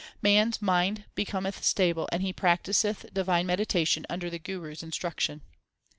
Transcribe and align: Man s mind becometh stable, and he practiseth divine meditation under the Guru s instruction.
Man 0.23 0.47
s 0.47 0.59
mind 0.63 1.05
becometh 1.13 1.63
stable, 1.63 2.09
and 2.11 2.23
he 2.23 2.33
practiseth 2.33 3.13
divine 3.13 3.45
meditation 3.45 4.03
under 4.09 4.31
the 4.31 4.39
Guru 4.39 4.71
s 4.71 4.81
instruction. 4.81 5.43